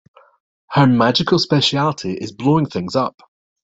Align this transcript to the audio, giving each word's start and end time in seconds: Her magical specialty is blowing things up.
Her 0.71 0.87
magical 0.87 1.37
specialty 1.37 2.13
is 2.15 2.31
blowing 2.31 2.65
things 2.65 2.95
up. 2.95 3.21